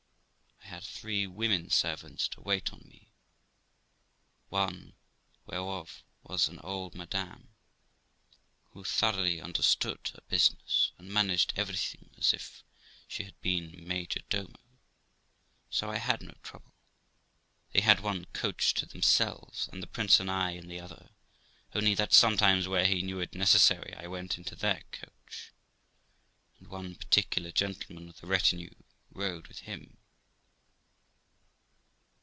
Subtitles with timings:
[0.63, 3.11] I had three women servants to wait on me,
[4.47, 4.93] one
[5.45, 7.49] whereof was an old Madame,
[8.69, 12.63] who thoroughly understood her busi ness, and managed everything as if
[13.05, 14.55] she had been major domo;
[15.69, 16.73] so I had no trouble.
[17.73, 21.09] They had one coach to themselves, and the prince and I in the other;
[21.75, 25.51] only that, sometimes, where he knew it necessary, I went into their coach,
[26.59, 28.73] and one particular gentleman of the retinue
[29.11, 29.97] rode with him.